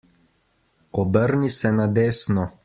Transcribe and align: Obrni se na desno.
Obrni 1.03 1.51
se 1.57 1.73
na 1.81 1.87
desno. 2.01 2.49